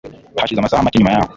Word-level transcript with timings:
Hashize 0.37 0.59
amasaha 0.61 0.85
make 0.85 0.97
nyuma 0.99 1.13
yaho 1.13 1.29